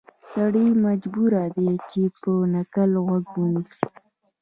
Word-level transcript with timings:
سړی 0.31 0.67
مجبور 0.85 1.33
دی 1.55 1.69
چې 1.89 2.01
پر 2.19 2.35
نکل 2.53 2.91
غوږ 3.05 3.25
ونیسي. 3.39 3.85